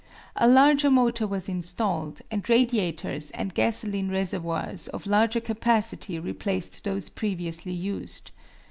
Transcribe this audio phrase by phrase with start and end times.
[0.35, 7.07] A larger motor was installed, and radiators and gasoline reservoirs of larger capacity replaced those
[7.07, 8.31] previously used.